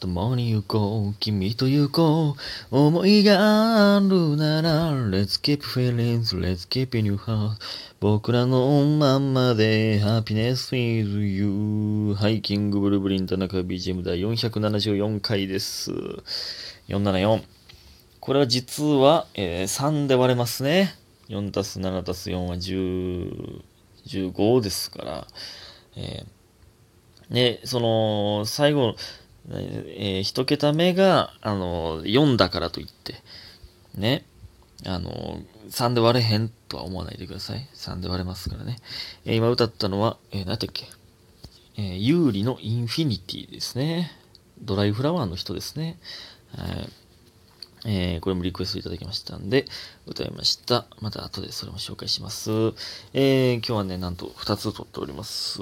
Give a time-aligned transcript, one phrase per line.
[0.00, 2.36] 共に行こう、君と行こ
[2.70, 2.76] う。
[2.76, 7.56] 思いがあるなら、Let's keep feelings, let's keep in your heart.
[8.00, 12.14] 僕らのまんまで、Happiness with you.
[12.14, 15.90] ハイキングブルブリン田中 BGM 第474回です。
[16.88, 17.42] 474。
[18.20, 20.94] これは実は、えー3で割れますね。
[21.28, 23.62] 4たす7たす4は10、
[24.06, 25.26] 15ですから。
[25.96, 26.38] えー
[27.30, 28.94] ね、その、最後、
[29.50, 33.22] えー一桁目が、あの、4だからといって、
[33.94, 34.24] ね、
[34.86, 37.68] あの、3で割れへんとは思わないでください。
[37.74, 38.76] 3で割れますからね。
[39.24, 40.86] えー今歌ったのは、えー、何だっけ
[41.76, 44.10] えー、有利のインフィニティですね。
[44.60, 45.98] ドライフラワーの人ですね。
[46.56, 46.88] はい。
[47.86, 49.66] えーこれもリクエストいただきましたんで、
[50.06, 50.86] 歌いました。
[51.00, 52.50] また後でそれも紹介します。
[53.12, 55.60] えー今日はね、なんと2つ撮っております。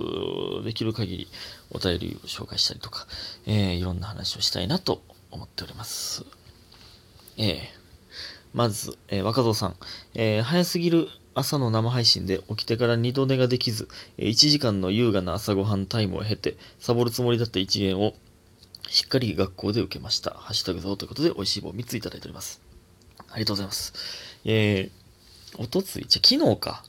[0.64, 1.28] できる限り
[1.70, 3.06] お便りを紹介したりとか、
[3.46, 6.24] えーいろんな話をしたいなと思っております。
[7.36, 7.56] えー
[8.54, 9.76] まず、えー若造さん、
[10.14, 18.14] えー早すぎる朝の生配信で起きてから二度寝ができず、え1時間の優雅な朝ごはんタイムを経て、サボるつもりだった一元を
[18.88, 20.30] しっかり学校で受けました。
[20.32, 22.60] ハッシュタグぞということで、美味しい棒3ついただいております。
[23.30, 23.92] ありがとうございます。
[24.44, 26.84] えー、おとつい、じゃ、昨日か。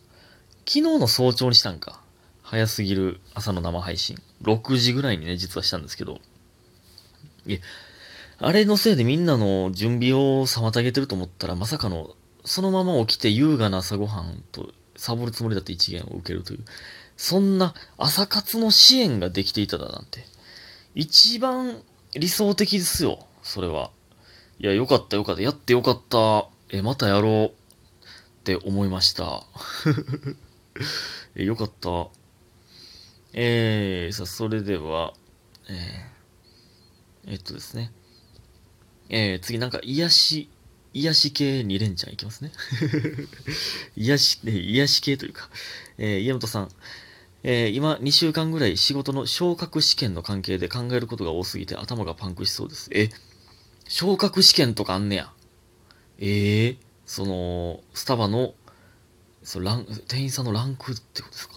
[0.67, 2.01] 昨日の早朝にしたんか。
[2.43, 4.17] 早すぎる朝の生配信。
[4.43, 6.19] 6時ぐらいにね、実はしたんですけど。
[7.45, 7.61] いえ、
[8.39, 16.59] あれのせいでみんなの準備を妨げてると思ったら、まさかの、そのまま起きて優雅な朝ごはんとサボるつもりだった一元を受けるという、
[17.17, 20.25] そんな朝活の支援ができていただなんて。
[20.95, 23.91] 一番理想的ですよ、それは。
[24.59, 25.41] いや、よかったよかった。
[25.41, 26.47] やってよかった。
[26.69, 27.51] え、またやろうっ
[28.43, 29.43] て思いました。
[31.35, 32.07] え、よかった。
[33.33, 35.13] えー、さあ、それでは、
[35.69, 37.91] えー、えっとですね。
[39.09, 40.49] えー、次なんか癒し、
[40.93, 42.51] 癒し系2連チャンいきますね。
[43.95, 45.49] 癒し、ね、癒し系というか、
[45.97, 46.71] えー、家本さん、
[47.49, 52.89] えー今2週間ぐらい仕事の昇格試験の関係で考えることが多すぎて頭がパンクしそうです。
[52.93, 53.09] え、
[53.87, 55.31] 昇格試験とかあんねや。
[56.19, 58.53] ええその、スタバの、
[59.43, 61.55] そうラン、店員さんのランクってことですか？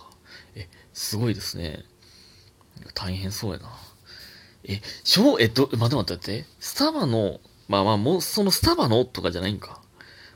[0.54, 1.84] え、すごいですね。
[2.94, 3.68] 大変そうやな。
[4.62, 6.46] え、しょう、えっと、待って待って待って。
[6.60, 9.82] スタバの、まあまあ、もう、そのスタバのとかじゃないんか。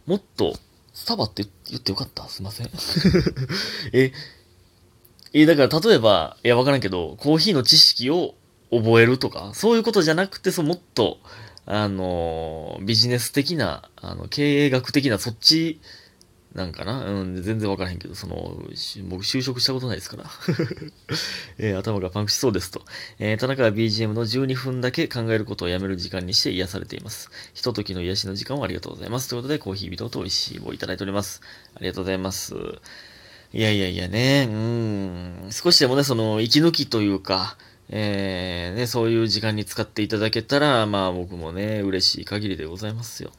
[0.07, 0.57] もっと、
[0.93, 2.71] スタバって言ってよかったすいません。
[3.95, 4.13] え、
[5.35, 8.35] え、だから例えば、いや、わからんけど、コーヒーの知識を
[8.71, 11.19] 覚えるとか、そういうことじゃなくて、そう、もっと、
[11.67, 15.81] あのビジネス的な、あの、経営学的な、そっち、
[16.55, 18.55] なんかなうん、全然わからへんけど、その、
[19.09, 20.25] 僕就職したことないですから。
[21.59, 22.83] えー頭がパンクしそうですと。
[23.19, 27.29] えー田中は BGM の12分だけ考えることをやめる時間にして癒されています。
[27.55, 29.29] ひとときの癒しの時間をありがとうございます。
[29.29, 31.41] ということで、コーヒー人と美味しい棒をいただいております。
[31.75, 32.55] ありがとうございます。
[33.55, 34.53] いやいやいやね、う
[35.47, 37.57] ん、少しでもね、その、息抜きというか、
[37.89, 43.31] えー、ね、そういう時間に使っていただけたら、まあ僕もね、嬉しい限りでございますよ。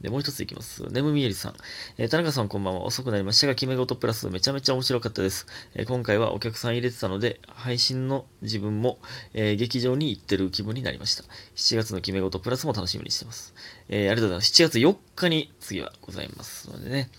[0.00, 0.84] で、もう一ついきます。
[0.92, 1.54] ネムミエリさん。
[1.98, 2.84] えー田中さんこんばんは。
[2.84, 5.48] 遅くなりましたが、決め事プラスめちゃめちゃ面白かったです。
[5.74, 9.00] えー今回はお客さん入れてたので、配信の自分も、
[9.34, 11.24] えー劇場に行ってる気分になりました。
[11.56, 13.54] 7月の決め事プラスも楽しみにしてます。
[13.88, 14.52] えーありがとうございます。
[14.52, 17.10] 7月4日に次はございますのでね。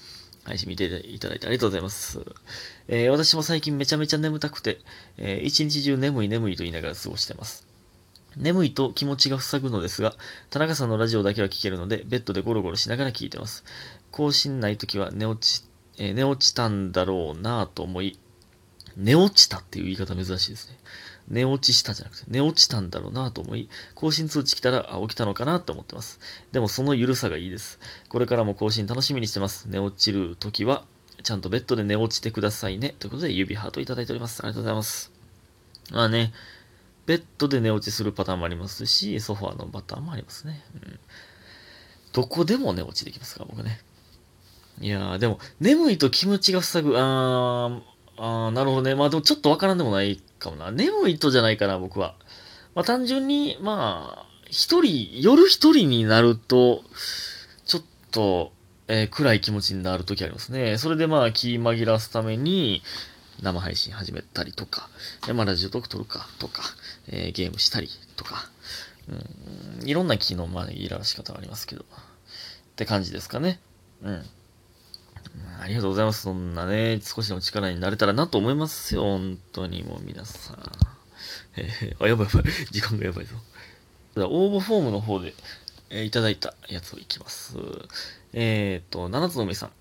[0.43, 2.19] 配信見ていただいてありがとうございます。
[2.87, 4.79] えー私も最近めちゃめちゃ眠たくて、
[5.17, 7.65] えー一日中眠い眠いと言いながら過ごしてます。
[8.35, 10.13] 眠いと気持ちが塞ぐのですが、
[10.49, 13.63] 田中さんのラジオだけは聞けるので、ベッドでゴロゴロしながら聞いてます。
[14.11, 15.65] 更新ないときは寝落ち、
[15.97, 18.19] えー寝落ちたんだろうなぁと思い、
[18.97, 20.77] 寝落ちたっていう言い方珍しいですね。
[21.27, 26.19] 寝落ちしたじゃなくて、寝落ちたんだろうなと思い、更新通知来たら、あ、起きたのかなと思ってます。
[26.51, 27.79] でもその緩さがいいです。
[28.09, 29.65] これからも更新楽しみにしてます。
[29.69, 30.85] 寝落ちるときは、
[31.23, 32.95] ちゃんとベッドで寝落ちてくださいね。
[32.99, 34.41] ということで、指ハートいただいております。
[34.41, 35.11] ありがとうございます。
[35.91, 36.33] まあね、
[37.05, 40.63] ベッドで寝落ちするパターンもありますし、ソファーのパターンもありますね。
[40.75, 40.99] うん、
[42.13, 43.79] どこでも寝落ちできますか、僕ね。
[44.81, 46.97] いやー、でも、眠いと気持ちが塞ぐ。
[46.97, 47.81] あー、
[48.17, 48.95] あーなるほどね。
[48.95, 50.71] まあでもちょっとわからんでもないかもな。
[50.71, 52.15] 眠いとじゃないかな、僕は。
[52.75, 56.83] まあ単純に、まあ、一人、夜一人になると、
[57.65, 58.51] ちょっと、
[58.87, 60.77] えー暗い気持ちになるときありますね。
[60.77, 62.83] それでまあ気紛らわすために、
[63.41, 64.89] 生配信始めたりとか、
[65.27, 66.61] えまあラジオトーク撮るかとか、
[67.07, 68.49] えーゲームしたりとか、
[69.81, 71.85] うん、いろんな気の紛らわし方がありますけど、っ
[72.75, 73.59] て感じですかね。
[74.03, 74.25] うん。
[75.61, 76.23] ありがとうございます。
[76.23, 79.03] そんなね、少しでも力になれたらなと思いますよ。
[79.03, 80.59] 本当にもう皆さん。
[81.55, 82.43] えーあ、やばいやばい。
[82.71, 83.35] 時間がやばいぞ。
[84.17, 85.33] 応募フォームの方で、
[85.89, 87.55] えーいただいたやつをいきます。
[88.33, 89.71] えっ、と、七つの目さん。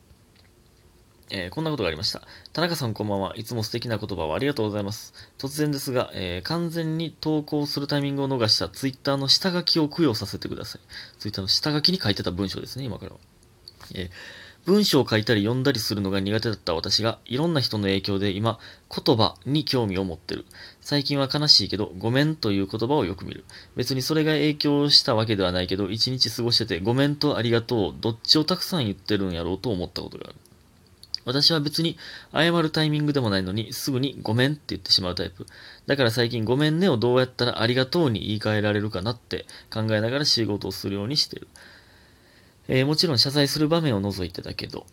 [1.31, 2.23] えーこんなことがありました。
[2.53, 3.35] 田中さんこんばんは。
[3.37, 5.15] いつも素敵な言葉をありがとうございます。
[5.39, 10.81] 突然ですが、えー完全に投稿するタイミングを逃したツイッターの下書きを供養させてください。
[11.19, 13.19] ツイッターの下書きに書いてた文章ですね、今からは。
[13.95, 14.11] えー
[14.65, 20.45] 文章を書いたり読んだりするのが苦手だった私が、いろんな人の影響で今、言葉に興味を持ってる。
[20.81, 23.45] 最近は悲しいけど、ごめんという言葉をよく見る。
[23.75, 30.37] 別にそれが影響したわけではないけど、一日過ごしてて、ごめんとありがとう、どっちをたくさん言ってるんやろうと思ったことがある。
[31.25, 31.97] 私は別に
[32.33, 35.47] 謝るタイミングでもないのにすぐにごめんって言ってしまうタイプ。
[35.87, 41.49] だから最近ごめんねをどうやったらありがとうに言い換えられるかなって考えながら仕事をするようにしてる。
[42.69, 44.87] えーもちろん謝罪する場面を除いてだけど、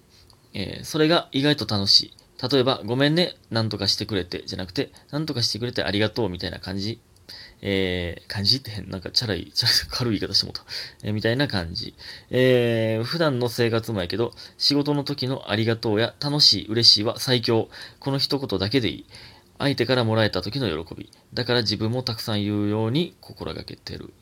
[0.54, 2.14] えーそれが意外と楽しい。
[2.52, 7.02] 例えば、ごめんね、なんとかしてくれて、じゃなくて、なんとかしてくれてありがとうみたいな感じ。
[7.62, 10.64] えー、感じって変、なんかチャラい、チャラい軽い言い方してもうた。
[11.04, 11.96] えーみたいな感じ。
[12.30, 17.70] えー、普段の生活もやけど、仕事の時のありがとうや楽しい、嬉しいは最強。
[18.00, 19.06] この一言だけでいい。
[19.58, 21.12] 相手からもらえた時の喜び。
[21.34, 24.14] だから自分もたくさん言うように心がけてる。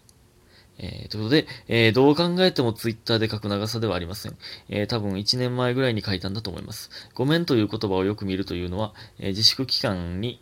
[0.80, 4.38] えーということで、えーどう考えてもツイッターで書く長さではありません。
[4.70, 6.90] えー多分1年前ぐらいに書いたんだと思います。
[7.14, 10.40] ごめんという言葉をよく見るというのは、え自粛期間に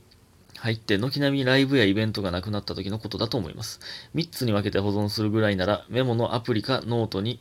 [0.57, 3.79] 入って軒並みライブやイベントがなくなった時のことだと思います。
[4.15, 7.39] 3つに分けて保存するぐらいならメモのアプリかノートに、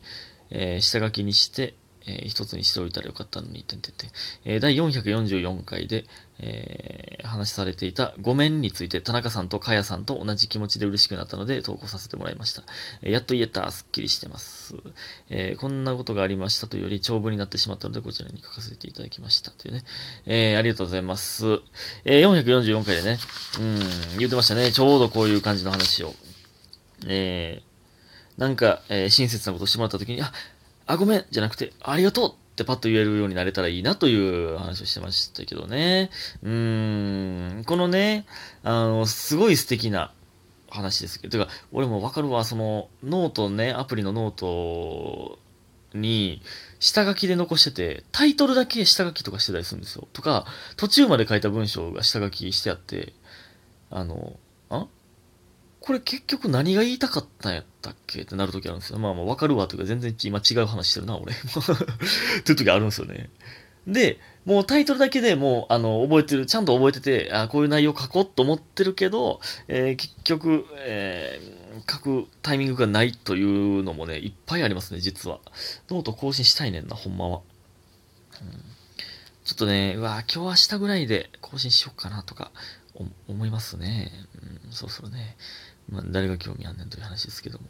[0.51, 1.75] え下書きにして、
[2.07, 4.11] えー一つにしておいたらよかったのに、てんてんてん。
[4.45, 6.05] えー第444回で、
[6.39, 12.63] えー話されていたごめんについて田中さんとかやさんと同じ気持ちで嬉しくなったので投稿させてもらいました。
[13.03, 14.75] えーやっと言えた、すっきりしてます。
[15.31, 19.85] えーこんなことがありましたというより長文になってしまったのでこちらに書かせていただきましたというね。
[20.27, 21.61] えありがとうございます。
[22.05, 23.19] え444回でね、
[23.59, 24.71] うん、言ってましたね。
[24.71, 26.15] ちょうどこういう感じの話を。
[27.07, 27.63] え
[28.37, 30.33] なんか、え親切なことしてもらった時に、あ、
[30.87, 36.11] あ、ごめんじゃなくて、ありがとうってパッと言えるようになれたらいいなという話をしてましたけどね。
[36.45, 38.27] うーん、このね、
[38.63, 40.13] あの、すごい素敵な
[40.71, 45.41] 話ですけど、てか、俺もわかるわ、その、ノートね、アプリのノート
[45.95, 46.43] に、
[46.79, 50.07] 下書きで残してて、タイトルだけ下書きとかしてたりするんですよ。
[50.13, 50.47] とか、
[50.77, 53.15] 途中まで書いた文章が下書きしてあって、
[53.91, 54.39] あの、
[55.85, 58.99] これ結局何が言いたかったんやったっけってなるときあるんですよ。
[58.99, 61.35] まあまあわかるわというか全然今違う話してるな、俺。
[61.37, 61.37] っ
[62.43, 63.29] ていう時あるんですよね。
[63.87, 75.41] で、もうタイトルだけでもう、あの、覚えてる、ちゃんと覚えてて、あこういう内容書こうと思ってるけど、えー結局、えー書くタイミングがないというのもね、いっぱいありますね、実は。
[75.91, 77.41] ノート更新したいねんな、ほんまは。
[78.41, 78.74] うん
[79.45, 82.51] ちょっとね、うわ今日明日ぐらいで更新しようかなとか
[83.29, 84.11] 思いますね。
[84.65, 85.37] うん、そうそうね。
[85.91, 87.67] まあ、誰が興味あんねんという話ですけども。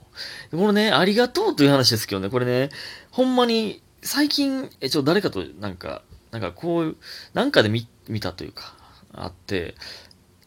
[0.52, 2.70] このね、ありがとうという話ですけどね、これね、
[3.10, 6.96] ほんまに、最近、え、ちょ、誰かと、なんか、なんかこういう、
[7.32, 8.74] なんかで見、見たというか、
[9.12, 9.74] あって、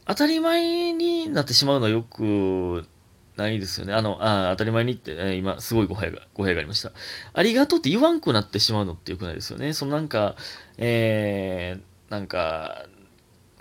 [0.05, 2.87] 当たり前になってしまうのはよく
[3.37, 3.93] ないですよね。
[3.93, 6.91] あの、あ当たり前にって、えー今、すごい語弊が、語弊がありました。
[7.33, 9.73] ありがとうって言わんくなってしまうのってよくないですよね。
[9.73, 10.35] そのなんか、
[10.77, 12.85] えー、なんか、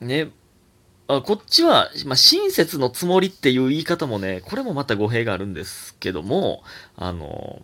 [0.00, 0.31] ね、
[1.08, 6.62] あこっちは、まあ、親切のつもりっていう言い方もね、これもまた語弊があるんですけども、
[6.97, 7.62] あの、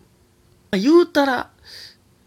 [0.71, 1.51] まあ言うたら、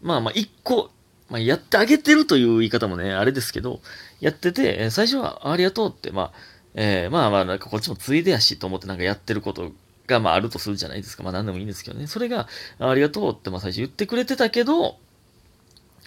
[0.01, 0.91] まあまあ一個、
[1.29, 3.81] まあ、やってあげてるという言い方もね、あれですけど、
[4.19, 6.33] やってて、最初はありがとうって、まあ、
[6.79, 9.71] えーまあまあ、なんかこっちもついでやしと思ってなんかやってること
[10.05, 11.23] が、まああるとするじゃないですか。
[11.23, 12.05] まあ何でもいいんですけどね。
[12.05, 12.47] それが、
[12.79, 14.97] ありがとうって、まあ最初言ってくれてたけど、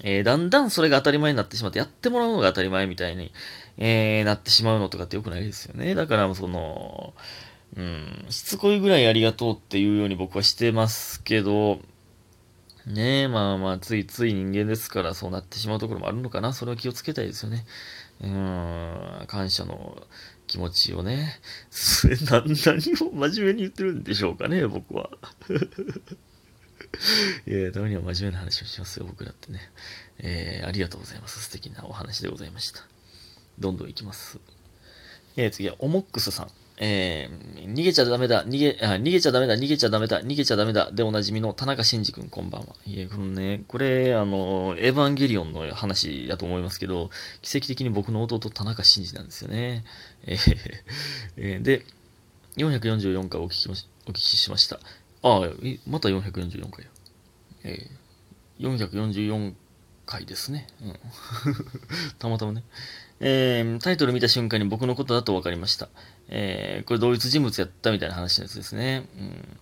[0.05, 3.33] えーだんだんそれが当たり前になってしまって、やってもらうのが当たり前みたいに、
[3.79, 5.97] えーなってしまうのとかってよくないですよね。
[5.97, 7.15] だから、その、
[7.77, 11.81] うん、しつこいぐらいありがとうっていうように僕はしてますけど、
[12.87, 16.53] ねえ、まあまあ、ついつい人間ですから、そうなってしまうところもあるのかな。
[16.53, 17.67] それは気をつけたいですよね。
[18.23, 20.03] うん、感謝の
[20.51, 21.39] 気持ちをね。
[21.71, 25.09] それ、な、何を真面目に言ってるんでしょうかね、僕は。
[27.47, 29.71] いや、たまには真面目な話をしますよ、僕だってね。
[30.19, 31.41] えー、ありがとうございます。
[31.41, 32.85] 素敵なお話でございました。
[33.61, 34.41] どんどんいきます。
[35.37, 36.51] えー、次は、オモックスさん。
[36.83, 42.69] えー、逃げちゃダメだ、逃げ、あ、逃げちゃダメだ、逃げちゃダメだ、逃げちゃダメだ、でおなじみの田中真司君、こんばんは。
[42.87, 47.11] いえ、このね、これ、あの、エヴァンゲリオンの話だと思いますけど、
[47.43, 49.85] 奇跡的に僕の弟、田中真司なんですよね。
[50.25, 50.57] えー
[51.37, 51.85] えーで、
[52.57, 53.69] 444回お聞きし
[54.07, 54.81] お聞きしました。
[55.23, 55.49] ああ、
[55.87, 56.91] また444回よ。
[57.63, 59.53] えー、444
[60.07, 60.67] 回ですね。
[60.83, 60.99] うん。
[62.19, 62.65] たまたまね。
[63.21, 65.89] えー、タイトル見た瞬間に僕のことだと分かりました。
[66.29, 69.09] えー、これ同一人物やったみたいな話のやつですね。
[69.19, 69.59] うん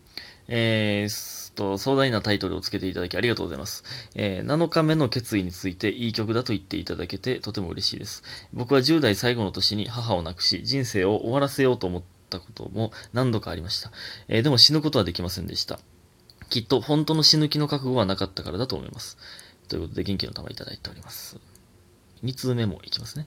[0.50, 3.82] えー、と、壮大なタイトルをつけていただきありがとうございます。
[4.14, 8.22] えー、7日目の決意についていい曲だと言っていただけてとても嬉しいです。
[8.52, 13.90] 僕は10代最後の年に母を亡くし、人生を終わらせようと思ったことも何度かありました。
[14.28, 15.80] えー、でも死ぬことはできませんでした。
[16.48, 19.18] きっと本当の死ぬ気の覚悟はなかったからだと思います。
[19.66, 21.36] ということで元気の玉いただいております。
[22.24, 23.26] 2通目もいきますね。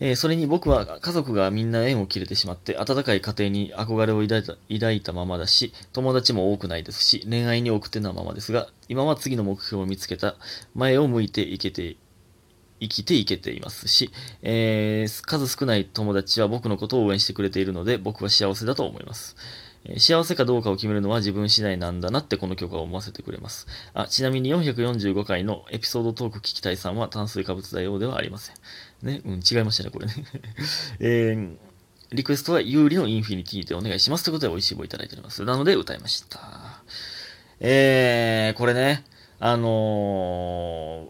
[0.00, 10.36] えー、それに僕は家族がみんな縁を切れてしまって、温かい家庭に憧れを抱いた抱いたままだし、友達も多くないですし、恋愛に奥手なままですが、今は次の目標を見つけた、
[10.74, 11.96] 前を向いていけて、
[12.80, 19.36] 生きていけていますし、えー、数少ない友達は僕のことを応援してくれているので、僕は幸せだと思います。
[19.96, 23.66] 幸せかどうかを決めるのは自分次第なんだなってこの曲は思わせてくれます。
[23.94, 28.56] あ、ちなみに445回のエピソードトーク聞きたいさんは炭水化物だようではありません。
[29.02, 30.14] ね、うん、違いましたね、これね。
[31.00, 31.56] えー、
[32.12, 35.44] リクエストは有利のインフィニティでお願いしますということで美味しい棒いただいております。
[35.44, 36.82] なので歌いました。
[37.60, 39.04] えー、これね、
[39.38, 41.08] あの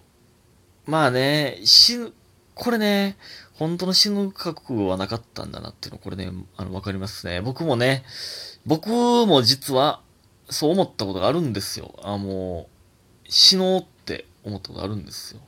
[0.86, 2.12] ー、まあね、死ぬ、
[2.54, 3.16] これね、
[3.60, 7.42] 本当の死ぬ覚悟はなかったんだなっていうの、これね、あの、わかりますね。
[7.42, 8.04] 僕もね、
[8.64, 10.00] 僕も実は、
[10.48, 11.94] そう思ったことがあるんですよ。
[12.02, 12.70] あ、も
[13.28, 15.42] う、死のうって思ったことあるんですよ。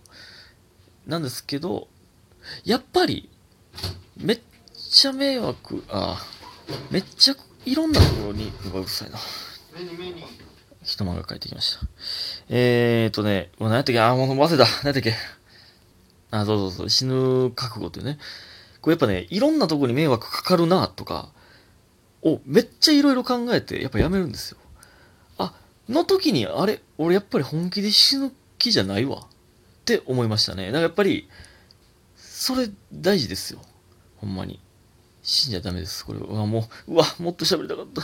[1.07, 1.89] なんですけど、
[2.65, 3.31] やっぱり、
[4.19, 4.41] めっ
[4.75, 6.23] ちゃ迷惑、あ、
[6.91, 9.17] めっちゃいろんなところに、うわ、うるさいな。
[10.85, 11.87] 人間が帰ってきました。
[12.51, 14.01] えーとね、もう何やったっけ？
[14.01, 14.65] あ、もう忘れた。
[14.85, 15.15] 何やったっけ？
[16.33, 18.19] あ、そうそうそう、死ぬ覚悟っていうね。
[18.81, 21.31] これやっぱね、いろんなとこに迷惑かかるな、とか、
[22.23, 24.59] をめっちゃいろいろ考えて、やっぱやめるんですよ。
[25.39, 25.55] あ、
[25.89, 29.19] の時に、あれ、俺やっぱり本気で死ぬ気じゃないわ。
[29.19, 30.67] って思いましたね。
[30.67, 31.29] だからやっぱり、
[32.17, 33.61] それ大事ですよ。
[34.17, 34.59] ほんまに。
[35.23, 36.07] 死んじゃダメです。
[36.07, 38.01] これはもう、うわ、もっと喋りたかった。